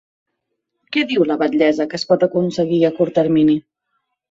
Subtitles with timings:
[0.95, 3.61] Què diu la batllessa que es pot aconseguir a curt termini?